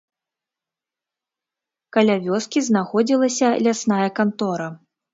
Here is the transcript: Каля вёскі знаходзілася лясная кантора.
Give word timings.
Каля 1.97 2.15
вёскі 2.25 2.59
знаходзілася 2.71 3.55
лясная 3.65 4.05
кантора. 4.21 4.67